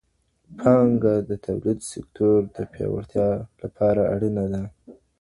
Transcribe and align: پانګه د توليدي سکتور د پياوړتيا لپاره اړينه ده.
پانګه 0.59 1.15
د 1.29 1.31
توليدي 1.45 1.85
سکتور 1.93 2.39
د 2.55 2.57
پياوړتيا 2.71 3.29
لپاره 3.61 4.01
اړينه 4.15 4.45
ده. 4.53 4.63